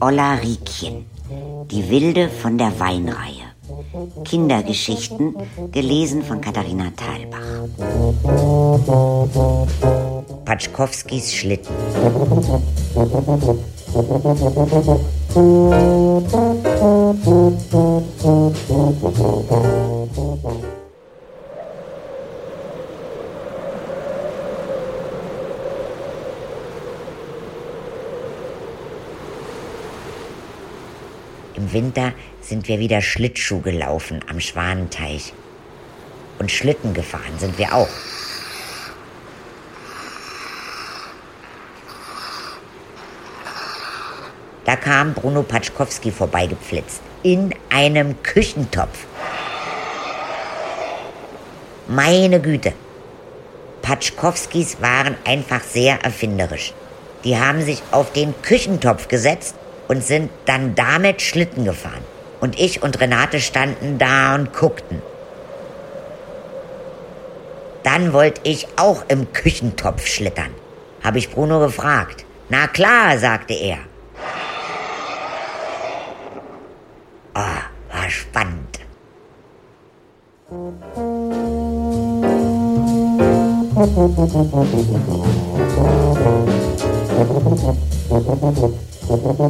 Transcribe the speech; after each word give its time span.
Olla 0.00 0.34
Riekchen, 0.34 1.04
die 1.70 1.90
Wilde 1.90 2.30
von 2.30 2.56
der 2.56 2.78
Weinreihe. 2.80 3.50
Kindergeschichten, 4.24 5.34
gelesen 5.72 6.22
von 6.22 6.40
Katharina 6.40 6.90
Thalbach. 6.96 7.68
Patschkowskis 10.46 11.34
Schlitten. 11.34 11.74
Im 31.54 31.72
Winter 31.72 32.12
sind 32.40 32.68
wir 32.68 32.78
wieder 32.78 33.02
Schlittschuh 33.02 33.60
gelaufen 33.60 34.20
am 34.28 34.40
Schwanenteich. 34.40 35.32
Und 36.38 36.50
Schlitten 36.50 36.94
gefahren 36.94 37.38
sind 37.38 37.58
wir 37.58 37.74
auch. 37.74 37.88
Da 44.64 44.76
kam 44.76 45.14
Bruno 45.14 45.42
Patschkowski 45.42 46.12
vorbeigepflitzt. 46.12 47.02
In 47.22 47.54
einem 47.70 48.22
Küchentopf. 48.22 49.06
Meine 51.88 52.40
Güte. 52.40 52.72
Patschkowskis 53.82 54.80
waren 54.80 55.16
einfach 55.24 55.62
sehr 55.62 56.02
erfinderisch. 56.04 56.72
Die 57.24 57.36
haben 57.36 57.62
sich 57.62 57.82
auf 57.90 58.12
den 58.12 58.40
Küchentopf 58.42 59.08
gesetzt 59.08 59.56
und 59.90 60.04
sind 60.04 60.30
dann 60.44 60.76
damit 60.76 61.20
Schlitten 61.20 61.64
gefahren. 61.64 62.04
Und 62.40 62.60
ich 62.60 62.80
und 62.80 63.00
Renate 63.00 63.40
standen 63.40 63.98
da 63.98 64.36
und 64.36 64.52
guckten. 64.52 65.02
Dann 67.82 68.12
wollte 68.12 68.40
ich 68.44 68.68
auch 68.76 69.02
im 69.08 69.32
Küchentopf 69.32 70.06
schlittern. 70.06 70.54
Habe 71.02 71.18
ich 71.18 71.28
Bruno 71.28 71.58
gefragt. 71.58 72.24
Na 72.48 72.68
klar, 72.68 73.18
sagte 73.18 73.54
er. 73.54 73.78
Oh, 77.34 77.40
war 77.92 78.10
spannend. 78.10 78.78
Thank 89.10 89.40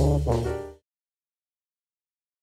you. 0.00 0.07